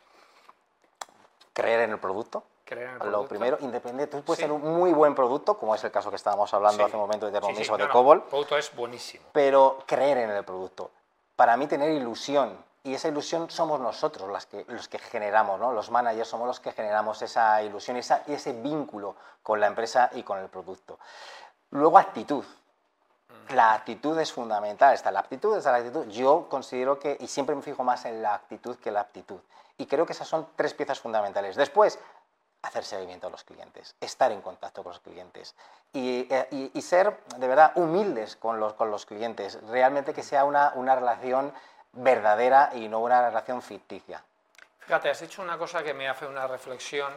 Creer 1.53 1.81
en 1.81 1.91
el 1.91 1.99
producto. 1.99 2.45
Creer 2.65 2.87
en 2.87 2.93
el 2.93 2.99
producto. 3.01 3.23
Lo 3.23 3.29
primero, 3.29 3.59
independiente. 3.61 4.17
Tú 4.19 4.23
puedes 4.23 4.39
tener 4.39 4.53
un 4.53 4.63
muy 4.63 4.93
buen 4.93 5.17
producto, 5.17 5.59
como 5.59 5.75
es 5.75 5.83
el 5.83 5.91
caso 5.91 6.11
que 6.11 6.17
estábamos 6.17 6.55
hablando 6.55 6.85
hace 6.85 6.95
un 6.95 7.03
momento 7.03 7.27
de 7.27 7.33
Thermomix 7.33 7.69
o 7.69 7.77
de 7.77 7.89
Cobol. 7.89 8.19
el 8.19 8.23
producto 8.23 8.57
es 8.57 8.73
buenísimo. 8.73 9.25
Pero 9.33 9.79
creer 9.85 10.19
en 10.19 10.31
el 10.31 10.45
producto. 10.45 10.93
Para 11.35 11.57
mí, 11.57 11.67
tener 11.67 11.91
ilusión 11.91 12.57
y 12.85 12.95
esa 12.95 13.09
ilusión 13.09 13.49
somos 13.51 13.79
nosotros 13.81 14.29
las 14.31 14.47
que, 14.47 14.65
los 14.69 14.89
que 14.89 14.99
generamos, 14.99 15.61
¿no? 15.61 15.73
los 15.73 15.91
managers 15.91 16.29
somos 16.29 16.47
los 16.47 16.61
que 16.61 16.73
generamos 16.73 17.23
esa 17.23 17.63
ilusión 17.63 17.97
esa, 17.97 18.23
y 18.27 18.33
ese 18.33 18.53
vínculo 18.53 19.15
con 19.43 19.61
la 19.61 19.69
empresa 19.69 20.11
y 20.15 20.23
con 20.23 20.39
el 20.39 20.49
producto. 20.49 20.99
Luego 21.71 21.99
actitud. 21.99 22.45
Mm. 22.45 23.55
La 23.55 23.75
actitud 23.75 24.19
es 24.19 24.33
fundamental, 24.33 24.95
está 24.95 25.11
la 25.11 25.21
aptitud, 25.21 25.57
está 25.57 25.71
la 25.71 25.79
actitud. 25.79 26.07
Yo 26.09 26.49
considero 26.49 26.99
que, 26.99 27.17
y 27.21 27.29
siempre 27.29 27.55
me 27.55 27.63
fijo 27.63 27.85
más 27.85 28.05
en 28.05 28.21
la 28.21 28.35
actitud 28.35 28.77
que 28.77 28.91
la 28.91 29.01
aptitud. 29.01 29.39
Y 29.79 29.87
creo 29.87 30.05
que 30.05 30.13
esas 30.13 30.29
son 30.29 30.49
tres 30.57 30.75
piezas 30.75 31.01
fundamentales. 31.01 31.57
Después, 31.57 31.99
hacer 32.63 32.85
seguimiento 32.85 33.27
a 33.27 33.31
los 33.31 33.45
clientes, 33.45 33.97
estar 34.01 34.31
en 34.31 34.41
contacto 34.41 34.83
con 34.83 34.93
los 34.93 35.01
clientes 35.01 35.55
y, 35.93 36.27
eh, 36.31 36.71
y, 36.73 36.81
ser 36.83 37.21
de 37.37 37.49
verdad 37.49 37.73
humildes 37.75 38.37
con 38.37 38.61
los, 38.61 38.75
con 38.75 38.91
los 38.91 39.05
clientes, 39.05 39.59
realmente 39.69 40.15
que 40.15 40.23
sea 40.23 40.45
una, 40.45 40.73
una 40.77 40.95
relación 40.95 41.53
verdadera 41.93 42.71
y 42.75 42.89
no 42.89 43.01
una 43.01 43.29
relación 43.29 43.63
ficticia. 43.63 44.23
Fíjate, 44.81 45.11
has 45.11 45.21
dicho 45.21 45.43
una 45.43 45.59
cosa 45.59 45.83
que 45.83 45.95
me 45.95 46.09
hace 46.09 46.27
una 46.27 46.47
reflexión, 46.47 47.13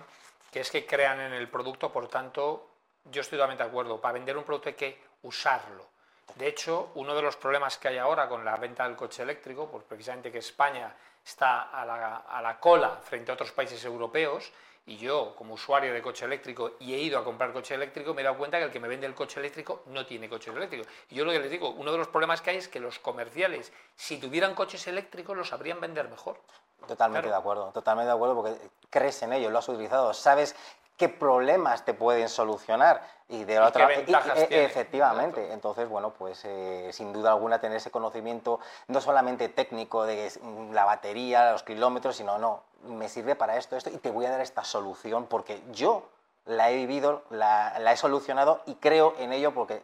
que 0.51 0.59
es 0.59 0.69
que 0.69 0.85
crean 0.85 1.19
en 1.19 1.33
el 1.33 1.49
producto, 1.49 1.91
por 1.91 2.07
tanto, 2.07 2.69
yo 3.05 3.21
estoy 3.21 3.37
totalmente 3.37 3.63
de 3.63 3.69
acuerdo, 3.69 3.99
para 3.99 4.13
vender 4.13 4.37
un 4.37 4.43
producto 4.43 4.69
hay 4.69 4.75
que 4.75 5.03
usarlo. 5.23 5.87
De 6.35 6.47
hecho, 6.47 6.91
uno 6.95 7.15
de 7.15 7.21
los 7.21 7.37
problemas 7.37 7.77
que 7.77 7.87
hay 7.87 7.97
ahora 7.97 8.27
con 8.27 8.43
la 8.43 8.57
venta 8.57 8.83
del 8.83 8.95
coche 8.95 9.23
eléctrico, 9.23 9.69
pues 9.69 9.83
precisamente 9.83 10.31
que 10.31 10.39
España 10.39 10.93
está 11.23 11.69
a 11.69 11.85
la, 11.85 12.17
a 12.17 12.41
la 12.41 12.59
cola 12.59 12.99
frente 13.03 13.31
a 13.31 13.35
otros 13.35 13.51
países 13.51 13.83
europeos, 13.85 14.51
y 14.87 14.97
yo, 14.97 15.33
como 15.35 15.55
usuario 15.55 15.93
de 15.93 16.01
coche 16.01 16.25
eléctrico 16.25 16.73
y 16.79 16.93
he 16.93 16.99
ido 16.99 17.17
a 17.17 17.23
comprar 17.23 17.51
coche 17.51 17.73
eléctrico, 17.73 18.13
me 18.13 18.21
he 18.21 18.23
dado 18.23 18.37
cuenta 18.37 18.59
que 18.59 18.65
el 18.65 18.71
que 18.71 18.79
me 18.79 18.87
vende 18.87 19.07
el 19.07 19.15
coche 19.15 19.39
eléctrico 19.39 19.81
no 19.87 20.05
tiene 20.05 20.29
coche 20.29 20.51
eléctrico. 20.51 20.87
Y 21.09 21.15
yo 21.15 21.25
lo 21.25 21.31
que 21.31 21.39
les 21.39 21.49
digo, 21.49 21.69
uno 21.71 21.91
de 21.91 21.97
los 21.97 22.07
problemas 22.07 22.41
que 22.41 22.51
hay 22.51 22.57
es 22.57 22.67
que 22.67 22.79
los 22.79 22.99
comerciales, 22.99 23.73
si 23.95 24.17
tuvieran 24.17 24.53
coches 24.53 24.85
eléctricos, 24.87 25.35
los 25.35 25.49
sabrían 25.49 25.81
vender 25.81 26.07
mejor. 26.09 26.39
Totalmente 26.87 27.29
de 27.29 27.35
acuerdo, 27.35 27.71
totalmente 27.71 28.07
de 28.07 28.13
acuerdo, 28.13 28.35
porque 28.35 28.69
crees 28.91 29.21
en 29.23 29.33
ello, 29.33 29.49
lo 29.49 29.57
has 29.57 29.67
utilizado, 29.67 30.13
sabes 30.13 30.55
qué 30.97 31.09
problemas 31.09 31.85
te 31.85 31.93
pueden 31.93 32.29
solucionar. 32.29 33.15
Y 33.27 33.43
de 33.43 33.59
otra 33.59 33.87
qué 33.87 33.97
ventajas 33.97 34.47
tiene. 34.47 34.65
efectivamente. 34.65 35.51
Entonces 35.51 35.89
bueno 35.89 36.13
pues 36.13 36.45
eh, 36.45 36.89
sin 36.93 37.11
duda 37.11 37.31
alguna 37.31 37.59
tener 37.59 37.77
ese 37.77 37.89
conocimiento 37.89 38.59
no 38.87 39.01
solamente 39.01 39.49
técnico 39.49 40.05
de 40.05 40.31
la 40.71 40.85
batería 40.85 41.51
los 41.51 41.63
kilómetros 41.63 42.17
sino 42.17 42.37
no 42.37 42.63
me 42.83 43.09
sirve 43.09 43.35
para 43.35 43.57
esto 43.57 43.75
esto 43.75 43.89
y 43.89 43.97
te 43.97 44.11
voy 44.11 44.25
a 44.25 44.29
dar 44.29 44.41
esta 44.41 44.63
solución 44.63 45.25
porque 45.25 45.61
yo 45.71 46.07
la 46.45 46.69
he 46.69 46.75
vivido 46.75 47.23
la, 47.31 47.79
la 47.79 47.93
he 47.93 47.97
solucionado 47.97 48.61
y 48.67 48.75
creo 48.75 49.15
en 49.17 49.33
ello 49.33 49.55
porque 49.55 49.81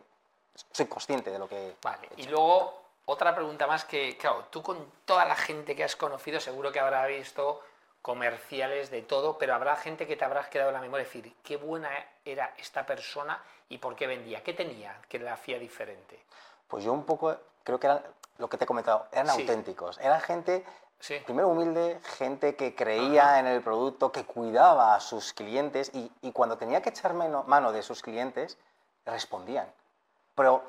soy 0.71 0.85
consciente 0.85 1.31
de 1.31 1.39
lo 1.39 1.47
que 1.47 1.75
vale 1.81 2.09
y 2.17 2.27
luego 2.27 2.79
otra 3.05 3.33
pregunta 3.33 3.65
más 3.65 3.85
que 3.85 4.17
claro 4.17 4.45
tú 4.51 4.61
con 4.61 4.91
toda 5.05 5.25
la 5.25 5.35
gente 5.35 5.75
que 5.75 5.83
has 5.83 5.95
conocido 5.95 6.39
seguro 6.39 6.71
que 6.71 6.79
habrá 6.79 7.07
visto 7.07 7.61
comerciales, 8.01 8.89
de 8.89 9.01
todo, 9.01 9.37
pero 9.37 9.53
habrá 9.53 9.75
gente 9.75 10.07
que 10.07 10.15
te 10.15 10.25
habrás 10.25 10.47
quedado 10.49 10.69
en 10.69 10.75
la 10.75 10.81
memoria, 10.81 11.05
decir, 11.05 11.33
qué 11.43 11.57
buena 11.57 11.89
era 12.25 12.53
esta 12.57 12.85
persona 12.85 13.41
y 13.69 13.77
por 13.77 13.95
qué 13.95 14.07
vendía, 14.07 14.43
qué 14.43 14.53
tenía 14.53 14.99
que 15.07 15.19
la 15.19 15.33
hacía 15.33 15.59
diferente. 15.59 16.19
Pues 16.67 16.83
yo 16.83 16.93
un 16.93 17.05
poco 17.05 17.37
creo 17.63 17.79
que 17.79 17.87
eran 17.87 18.01
lo 18.37 18.49
que 18.49 18.57
te 18.57 18.63
he 18.63 18.67
comentado, 18.67 19.07
eran 19.11 19.29
auténticos, 19.29 19.99
eran 19.99 20.19
gente 20.21 20.65
primero 21.25 21.47
humilde, 21.47 21.99
gente 22.17 22.55
que 22.55 22.75
creía 22.75 23.39
en 23.39 23.47
el 23.47 23.61
producto, 23.61 24.11
que 24.11 24.23
cuidaba 24.23 24.95
a 24.95 24.99
sus 24.99 25.33
clientes 25.33 25.91
y, 25.93 26.11
y 26.21 26.31
cuando 26.31 26.57
tenía 26.57 26.81
que 26.81 26.89
echar 26.89 27.13
mano 27.13 27.71
de 27.71 27.81
sus 27.81 28.01
clientes, 28.01 28.57
respondían. 29.05 29.71
Pero 30.35 30.63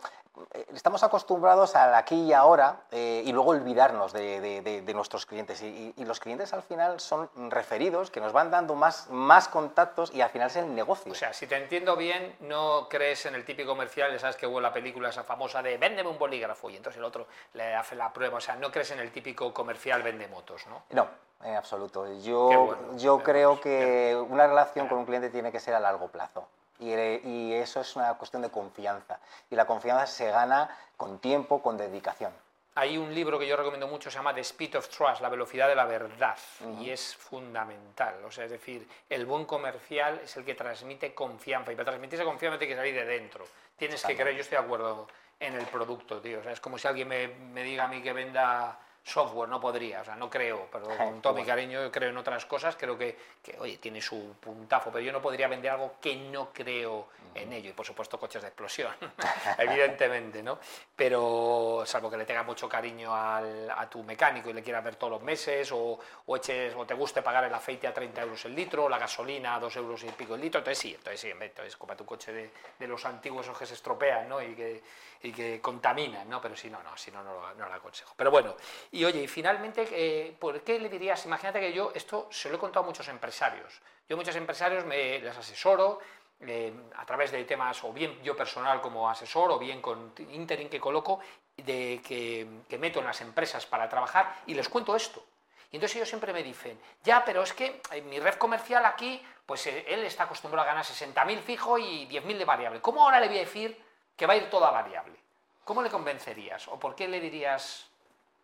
estamos 0.75 1.03
acostumbrados 1.03 1.77
al 1.77 1.95
aquí 1.95 2.15
y 2.15 2.33
ahora 2.33 2.83
eh, 2.91 3.23
y 3.25 3.33
luego 3.33 3.51
olvidarnos 3.51 4.13
de, 4.13 4.93
nuestros 4.95 5.27
clientes. 5.27 5.63
Y, 5.63 5.93
los 6.05 6.21
clientes 6.21 6.53
al 6.53 6.63
final 6.63 7.01
son 7.01 7.31
referidos 7.51 8.11
que 8.11 8.21
nos 8.21 8.33
van 8.33 8.51
dando 8.51 8.75
más, 8.75 9.09
más 9.11 9.49
contactos 9.49 10.13
y 10.13 10.21
al 10.21 10.31
final 10.31 10.49
es 10.49 10.57
el 10.57 10.75
negocio. 10.75 11.13
O 11.13 11.15
sea, 11.15 11.33
si 11.33 11.47
te 11.47 11.57
entiendo 11.57 11.97
bien, 11.97 12.37
no 12.41 12.89
crees 12.89 13.25
en 13.27 13.35
el 13.35 13.45
típico 13.45 13.71
comercial, 13.71 14.19
sabes 14.19 14.37
que 14.37 14.47
hubo 14.47 14.61
la 14.61 14.73
película 14.73 15.11
esa 15.11 15.23
famosa 15.23 15.63
de 15.63 15.79
véndeme 15.79 16.11
un 16.11 16.19
bolígrafo 16.19 16.71
y 16.71 16.77
entonces 16.77 16.99
el 16.99 17.05
otro 17.05 17.27
le 17.55 17.75
hace 17.75 17.95
la 17.95 18.13
prueba. 18.13 18.39
O 18.39 18.41
sea, 18.41 18.57
no 18.57 18.71
crees 18.71 18.91
en 18.91 18.99
el 18.99 19.13
típico 19.13 19.53
comercial 19.55 20.03
vende 20.03 20.29
motos, 20.29 20.67
¿no? 20.67 20.83
No, 20.91 21.09
en 21.45 21.57
absoluto. 21.57 22.13
Yo, 22.21 22.77
yo 22.97 23.23
creo 23.23 23.61
que 23.61 24.17
una 24.29 24.47
relación 24.47 24.89
con 24.89 24.99
un 24.99 25.05
cliente 25.05 25.31
tiene 25.31 25.53
que 25.53 25.61
ser 25.61 25.75
a 25.75 25.81
largo 25.81 26.09
plazo. 26.09 26.47
Y, 26.83 27.53
eso 27.53 27.81
es 27.81 27.95
una 27.97 28.15
cuestión 28.15 28.43
de 28.43 28.51
confianza. 28.51 29.21
Y 29.51 29.55
la 29.55 29.67
confianza 29.67 30.07
se 30.07 30.31
gana 30.31 30.69
con 30.97 31.19
tiempo, 31.21 31.63
con 31.63 31.77
dedicación. 31.77 32.33
Hay 32.75 32.97
un 32.97 33.15
libro 33.15 33.39
que 33.39 33.47
yo 33.47 33.55
recomiendo 33.55 33.87
mucho, 33.87 34.11
se 34.11 34.17
llama 34.17 34.35
The 34.35 34.41
Speed 34.41 34.77
of 34.77 34.89
Trust, 34.89 35.21
la 35.21 35.29
velocidad 35.29 35.69
de 35.69 35.75
la 35.75 35.85
verdad, 35.85 36.39
y 36.81 36.89
es 36.89 37.15
fundamental. 37.15 38.25
O 38.25 38.31
sea, 38.31 38.47
es 38.47 38.51
decir, 38.51 38.89
el 39.11 39.27
buen 39.27 39.45
comercial 39.45 40.21
es 40.25 40.37
el 40.39 40.45
que 40.45 40.55
transmite 40.55 41.15
confianza, 41.15 41.71
y 41.71 41.77
para 41.77 41.91
transmitir 41.91 42.15
esa 42.15 42.25
confianza 42.25 42.59
tiene 42.59 42.73
que 42.73 42.79
salir 42.79 42.95
de 42.95 43.05
dentro. 43.05 43.45
Tienes 43.77 44.03
que 44.03 44.17
creer, 44.17 44.37
yo 44.37 44.41
estoy 44.41 44.57
de 44.57 44.65
acuerdo 44.65 45.07
en 45.39 45.55
el 45.55 45.67
producto, 45.67 46.21
tío. 46.21 46.41
O 46.41 46.43
sea, 46.43 46.53
es 46.53 46.61
como 46.61 46.79
si 46.79 46.89
alguien 46.89 47.09
me, 47.09 47.29
me 47.29 47.63
diga 47.63 47.85
a 47.85 47.89
mí 47.89 48.01
que 48.01 48.15
venda 48.15 48.79
software, 49.05 49.49
no 49.49 49.61
podría, 49.61 50.01
o 50.01 50.05
sea, 50.05 50.17
no 50.17 50.31
creo, 50.31 50.69
pero 50.71 50.89
con 50.97 51.21
todo 51.21 51.35
mi 51.35 51.45
cariño 51.45 51.91
creo 51.91 52.11
en 52.11 52.17
otras 52.17 52.47
cosas, 52.47 52.77
creo 52.77 52.97
que, 52.97 53.17
que, 53.43 53.59
oye, 53.59 53.79
tiene 53.79 54.01
su 54.01 54.37
puntazo, 54.41 54.91
pero 54.91 55.05
yo 55.05 55.13
no 55.13 55.21
podría 55.21 55.49
vender 55.49 55.73
algo 55.73 55.97
que 56.01 56.17
no 56.17 56.53
creo 56.53 57.09
en 57.35 57.53
ello, 57.53 57.71
y 57.71 57.73
por 57.73 57.85
supuesto 57.85 58.19
coches 58.19 58.43
de 58.43 58.49
explosión, 58.49 58.95
evidentemente, 59.59 60.43
¿no? 60.43 60.59
Pero 60.95 61.83
salvo 61.85 62.11
que 62.11 62.17
le 62.17 62.25
tenga 62.25 62.43
mucho 62.43 62.69
cariño 62.69 63.15
al, 63.15 63.71
a 63.71 63.89
tu 63.89 64.03
mecánico 64.03 64.51
y 64.51 64.53
le 64.53 64.63
quieras 64.63 64.85
ver 64.85 64.97
todos 64.97 65.13
los 65.15 65.23
meses, 65.23 65.73
o, 65.73 65.99
o, 66.27 66.37
eches, 66.37 66.75
o 66.77 66.87
te 66.87 66.95
guste 66.95 67.23
pagar 67.23 67.45
el 67.45 67.55
aceite 67.55 67.87
a 67.87 67.95
30 67.95 68.23
euros 68.23 68.45
el 68.45 68.55
litro, 68.55 68.85
o 68.85 68.89
la 68.89 68.99
gasolina 68.99 69.57
a 69.57 69.61
2 69.61 69.77
euros 69.77 70.05
y 70.05 70.11
pico 70.11 70.37
el 70.37 70.41
litro, 70.41 70.61
entonces 70.61 70.79
sí, 70.79 70.95
entonces 70.95 71.21
sí, 71.21 71.31
entonces 71.31 71.77
compra 71.77 71.97
tu 71.97 72.05
coche 72.05 72.33
de, 72.33 72.51
de 72.79 72.87
los 72.87 73.05
antiguos 73.05 73.43
esos 73.43 73.59
que 73.59 73.67
se 73.67 73.75
estropean, 73.75 74.29
¿no? 74.29 74.41
Y 74.41 74.55
que, 74.55 74.83
y 75.23 75.33
que 75.33 75.61
contaminan, 75.61 76.29
¿no? 76.29 76.41
Pero 76.41 76.57
si 76.57 76.71
no, 76.71 76.83
no, 76.83 76.97
si 76.97 77.11
no, 77.11 77.23
no 77.23 77.33
no 77.55 77.69
lo 77.69 77.75
aconsejo. 77.75 78.15
Pero 78.17 78.31
bueno, 78.31 78.57
y 78.93 79.05
oye, 79.05 79.23
y 79.23 79.29
finalmente, 79.29 79.89
eh, 79.91 80.37
¿por 80.39 80.61
qué 80.61 80.79
le 80.79 80.89
dirías? 80.89 81.25
Imagínate 81.27 81.61
que 81.61 81.73
yo, 81.73 81.91
esto 81.95 82.29
se 82.31 82.49
lo 82.49 82.57
he 82.57 82.59
contado 82.59 82.85
a 82.85 82.87
muchos 82.87 83.09
empresarios. 83.09 83.81
Yo 84.09 84.15
a 84.15 84.19
muchos 84.19 84.37
empresarios 84.37 84.85
me, 84.85 85.19
les 85.19 85.37
asesoro 85.37 85.99
eh, 86.41 86.73
a 86.97 87.05
través 87.05 87.33
de 87.33 87.43
temas, 87.45 87.83
o 87.85 87.93
bien 87.93 88.23
yo 88.23 88.37
personal 88.37 88.81
como 88.81 89.09
asesor, 89.09 89.51
o 89.51 89.59
bien 89.59 89.81
con 89.81 90.13
interim 90.31 90.69
que 90.69 90.79
coloco, 90.79 91.21
de 91.57 92.01
que, 92.07 92.79
meto 92.79 93.01
en 93.01 93.07
las 93.07 93.21
empresas 93.23 93.67
para 93.67 93.89
trabajar, 93.89 94.43
y 94.47 94.55
les 94.55 94.69
cuento 94.69 94.95
esto. 94.95 95.25
Y 95.71 95.77
entonces 95.77 95.97
ellos 95.97 96.09
siempre 96.09 96.33
me 96.35 96.43
dicen, 96.43 96.79
ya, 97.03 97.25
pero 97.25 97.43
es 97.43 97.55
que 97.55 97.81
en 97.91 98.09
mi 98.09 98.21
red 98.21 98.35
comercial 98.35 98.85
aquí, 98.85 99.25
pues 99.47 99.67
eh, 99.67 99.87
él 99.89 100.05
está 100.05 100.25
acostumbrado 100.25 100.69
a 100.69 100.71
ganar 100.71 100.85
60.000 100.85 101.41
fijo 101.41 101.79
y 101.79 102.07
10.000 102.09 102.39
de 102.39 102.45
variable. 102.45 102.81
¿Cómo 102.81 103.03
ahora 103.03 103.21
le 103.21 103.29
voy 103.29 103.39
a 103.39 103.41
decir 103.41 103.83
que 104.17 104.27
va 104.27 104.35
a 104.35 104.37
ir 104.37 104.51
toda 104.51 104.71
variable. 104.71 105.19
¿Cómo 105.65 105.83
le 105.83 105.91
convencerías 105.91 106.69
o 106.69 106.79
por 106.79 106.95
qué 106.95 107.09
le 107.09 107.21
dirías 107.21 107.89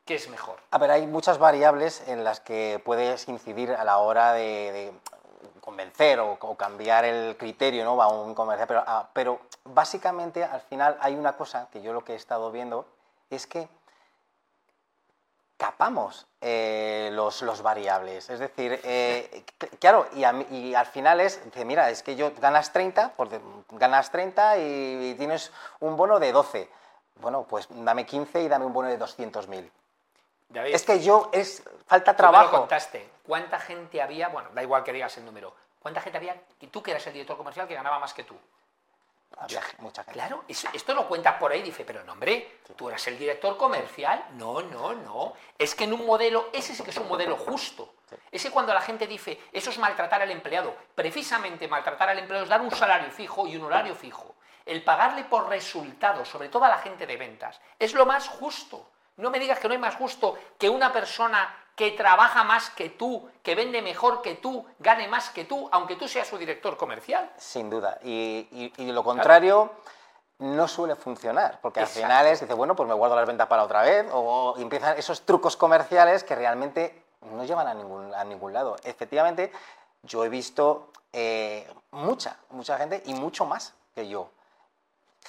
que 0.09 0.15
es 0.15 0.31
mejor? 0.31 0.57
A 0.71 0.79
ver, 0.79 0.91
hay 0.91 1.07
muchas 1.07 1.37
variables 1.37 2.03
en 2.09 2.25
las 2.25 2.41
que 2.41 2.81
puedes 2.83 3.29
incidir 3.29 3.73
a 3.73 3.85
la 3.85 3.99
hora 3.99 4.33
de, 4.33 4.91
convencer 5.61 6.19
o, 6.19 6.39
cambiar 6.57 7.05
el 7.05 7.37
criterio 7.37 7.85
¿no? 7.85 8.01
a 8.01 8.09
un 8.09 8.35
comercial, 8.35 8.67
pero, 8.67 8.85
ah, 8.87 9.11
pero 9.13 9.39
básicamente 9.65 10.43
al 10.43 10.63
final 10.63 10.97
hay 11.03 11.15
una 11.15 11.37
cosa 11.37 11.69
que 11.71 11.83
yo 11.83 11.93
lo 11.93 12.05
que 12.05 12.15
he 12.15 12.17
estado 12.17 12.51
viendo 12.51 12.87
es 13.29 13.47
que 13.47 13.69
capamos 15.59 16.27
eh, 16.41 17.11
los, 17.13 17.43
los, 17.43 17.61
variables. 17.61 18.31
Es 18.31 18.39
decir, 18.39 18.81
eh, 18.85 19.45
claro, 19.79 20.07
y, 20.15 20.25
al 20.25 20.87
final 20.87 21.21
es, 21.21 21.45
dice, 21.45 21.67
mira, 21.67 21.91
es 21.91 22.03
que 22.03 22.17
yo 22.17 22.33
ganas 22.41 22.73
30, 22.73 23.13
porque 23.15 23.43
ganas 23.73 24.11
30 24.11 24.57
y, 24.57 25.15
tienes 25.19 25.53
un 25.81 25.99
bono 25.99 26.19
de 26.19 26.33
12. 26.33 26.71
Bueno, 27.17 27.45
pues 27.47 27.69
dame 27.69 28.07
15 28.07 28.41
y 28.41 28.49
dame 28.49 28.65
un 28.65 28.73
bono 28.73 28.89
de 28.89 28.99
200.000. 28.99 29.71
Es 30.55 30.85
que 30.85 31.01
yo, 31.01 31.31
es 31.33 31.63
falta 31.87 32.17
trabajo. 32.17 32.47
Tú 32.47 32.53
me 32.53 32.59
contaste. 32.61 33.11
¿Cuánta 33.23 33.59
gente 33.59 34.01
había, 34.01 34.29
bueno, 34.29 34.49
da 34.55 34.63
igual 34.63 34.83
que 34.83 34.93
digas 34.93 35.17
el 35.19 35.25
número, 35.25 35.55
cuánta 35.81 36.01
gente 36.01 36.17
había, 36.17 36.41
y 36.61 36.69
tú 36.69 36.83
que 36.83 36.93
eras 36.93 37.07
el 37.07 37.13
director 37.13 37.37
comercial, 37.37 37.69
que 37.69 37.75
ganaba 37.75 37.99
más 37.99 38.15
que 38.15 38.25
tú? 38.25 38.37
mucha 39.79 40.03
gente. 40.03 40.13
Claro, 40.13 40.45
esto 40.49 40.95
lo 40.95 41.07
cuentas 41.07 41.37
por 41.37 41.53
ahí, 41.53 41.63
dice, 41.63 41.85
pero 41.85 42.03
no, 42.03 42.13
hombre, 42.13 42.61
tú 42.77 42.89
eras 42.89 43.07
el 43.07 43.19
director 43.19 43.57
comercial. 43.57 44.25
No, 44.33 44.63
no, 44.63 44.95
no. 44.95 45.35
Es 45.57 45.75
que 45.75 45.85
en 45.85 45.93
un 45.93 46.07
modelo, 46.07 46.49
ese 46.53 46.75
sí 46.75 46.83
que 46.83 46.91
es 46.91 46.97
un 46.97 47.09
modelo 47.09 47.37
justo. 47.37 47.95
Ese 48.33 48.51
cuando 48.51 48.73
la 48.73 48.81
gente 48.81 49.07
dice, 49.07 49.39
eso 49.53 49.71
es 49.71 49.79
maltratar 49.79 50.23
al 50.23 50.31
empleado. 50.31 50.75
Precisamente 50.95 51.69
maltratar 51.69 52.09
al 52.09 52.19
empleado 52.19 52.45
es 52.45 52.51
dar 52.51 52.61
un 52.61 52.71
salario 52.71 53.11
fijo 53.11 53.47
y 53.47 53.57
un 53.57 53.65
horario 53.65 53.95
fijo. 53.95 54.35
El 54.65 54.83
pagarle 54.83 55.25
por 55.25 55.49
resultados, 55.49 56.29
sobre 56.29 56.49
todo 56.49 56.65
a 56.65 56.69
la 56.69 56.79
gente 56.79 57.07
de 57.07 57.17
ventas, 57.17 57.61
es 57.79 57.95
lo 57.95 58.07
más 58.07 58.29
justo. 58.29 58.91
No 59.19 59.31
me 59.31 59.39
digas 59.39 59.59
que 59.59 59.69
no 59.69 59.73
hay 59.73 59.79
más 59.79 59.97
justo 59.97 60.37
que 60.57 60.71
una 60.71 60.93
persona 60.93 61.55
que 61.75 61.91
trabaja 61.93 62.45
más 62.45 62.71
que 62.71 62.91
tú, 62.91 63.29
que 63.43 63.55
vende 63.55 63.83
mejor 63.83 64.23
que 64.23 64.35
tú, 64.37 64.65
gane 64.79 65.07
más 65.07 65.31
que 65.31 65.45
tú, 65.45 65.69
aunque 65.71 65.97
tú 65.97 66.09
seas 66.09 66.27
su 66.27 66.39
director 66.39 66.77
comercial. 66.77 67.31
Sin 67.37 67.69
duda. 67.69 67.99
Y, 68.03 68.73
lo 68.79 69.05
contrario 69.05 69.71
no 70.39 70.69
suele 70.69 70.95
funcionar, 70.95 71.59
porque 71.61 71.81
al 71.81 71.89
final 71.89 72.27
es, 72.27 72.41
dice, 72.41 72.55
bueno, 72.55 72.77
pues 72.77 72.89
me 72.89 72.95
guardo 72.95 73.17
las 73.17 73.27
ventas 73.27 73.49
para 73.49 73.65
otra 73.65 73.83
vez, 73.83 74.07
o, 74.13 74.55
empiezan 74.59 74.97
esos 74.97 75.23
trucos 75.23 75.57
comerciales 75.57 76.23
que 76.23 76.37
realmente 76.37 77.05
no 77.23 77.45
llevan 77.45 77.67
a 77.67 77.75
ningún, 77.75 78.15
a 78.15 78.25
ningún 78.25 78.53
lado. 78.53 78.77
Efectivamente, 78.85 79.53
yo 80.03 80.25
he 80.25 80.29
visto 80.29 80.93
eh, 81.13 81.69
mucha, 81.91 82.37
mucha 82.51 82.79
gente 82.79 83.03
y 83.07 83.15
mucho 83.15 83.47
más 83.47 83.75
que 83.95 84.09
yo 84.09 84.31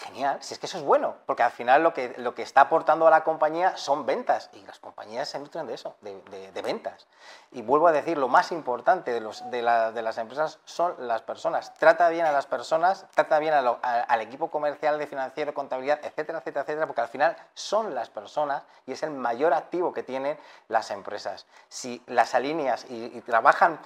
Genial, 0.01 0.37
si 0.41 0.53
es 0.53 0.59
que 0.59 0.65
eso 0.65 0.77
es 0.77 0.83
bueno, 0.85 1.15
porque 1.25 1.43
al 1.43 1.51
final 1.51 1.83
lo 1.83 1.93
que, 1.93 2.13
lo 2.19 2.33
que 2.33 2.41
está 2.41 2.61
aportando 2.61 3.05
a 3.05 3.09
la 3.09 3.25
compañía 3.25 3.75
son 3.75 4.05
ventas 4.05 4.49
y 4.53 4.61
las 4.65 4.79
compañías 4.79 5.27
se 5.27 5.37
nutren 5.39 5.67
de 5.67 5.73
eso, 5.73 5.97
de, 5.99 6.21
de- 6.31 6.53
de 6.53 6.61
ventas. 6.61 7.05
Y 7.51 7.63
vuelvo 7.63 7.89
a 7.89 7.91
decir, 7.91 8.17
lo 8.17 8.29
más 8.29 8.53
importante 8.53 9.11
de, 9.11 9.19
los, 9.19 9.49
de, 9.51 9.61
la- 9.61 9.91
de 9.91 10.01
las 10.01 10.17
empresas 10.17 10.59
son 10.63 10.95
las 10.99 11.21
personas. 11.21 11.73
Trata 11.73 12.07
bien 12.07 12.25
a 12.25 12.31
las 12.31 12.45
personas, 12.45 13.07
trata 13.13 13.39
bien 13.39 13.53
a 13.53 13.61
lo- 13.61 13.79
a- 13.81 13.99
al 14.03 14.21
equipo 14.21 14.49
comercial, 14.49 14.97
de 14.99 15.05
financiero, 15.05 15.53
contabilidad, 15.53 15.99
etcétera, 16.01 16.37
etcétera, 16.39 16.61
etcétera, 16.61 16.87
porque 16.87 17.01
al 17.01 17.09
final 17.09 17.35
son 17.53 17.93
las 17.93 18.09
personas 18.09 18.63
y 18.85 18.93
es 18.93 19.03
el 19.03 19.11
mayor 19.11 19.53
activo 19.53 19.91
que 19.91 20.03
tienen 20.03 20.39
las 20.69 20.91
empresas. 20.91 21.45
Si 21.67 22.01
las 22.07 22.33
alineas 22.35 22.85
y- 22.89 23.11
y 23.17 23.19
trabajan 23.19 23.77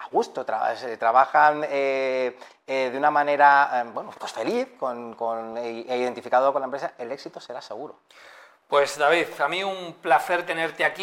a 0.00 0.08
gusto, 0.10 0.44
trabajan 0.96 1.64
eh, 1.68 2.36
eh, 2.66 2.90
de 2.90 2.98
una 2.98 3.10
manera 3.10 3.70
eh, 3.74 3.90
bueno, 3.92 4.10
pues 4.18 4.32
feliz 4.32 4.68
con, 4.78 5.14
con- 5.14 5.56
e 5.58 5.84
e 5.88 5.96
identificado 5.96 6.52
con 6.52 6.60
la 6.62 6.66
empresa, 6.66 6.92
el 6.98 7.10
éxito 7.12 7.40
será 7.40 7.60
seguro. 7.60 8.00
Pues 8.68 8.96
David, 8.98 9.26
a 9.40 9.48
mí 9.48 9.62
un 9.62 9.94
placer 10.00 10.44
tenerte 10.46 10.84
aquí. 10.84 11.02